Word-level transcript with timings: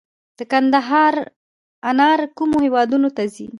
د 0.37 0.39
کندهار 0.51 1.13
انار 1.89 2.19
کومو 2.37 2.57
هیوادونو 2.65 3.07
ته 3.15 3.23
ځي؟ 3.33 3.47